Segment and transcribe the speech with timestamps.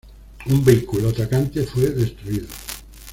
[0.47, 2.47] Un vehículo atacante fue destruido.